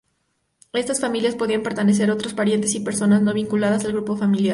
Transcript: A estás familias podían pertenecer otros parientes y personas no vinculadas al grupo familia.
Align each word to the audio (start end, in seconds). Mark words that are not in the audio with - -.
A 0.73 0.77
estás 0.79 0.99
familias 0.99 1.35
podían 1.35 1.61
pertenecer 1.61 2.09
otros 2.09 2.33
parientes 2.33 2.73
y 2.73 2.79
personas 2.79 3.21
no 3.21 3.35
vinculadas 3.35 3.85
al 3.85 3.91
grupo 3.93 4.17
familia. 4.17 4.49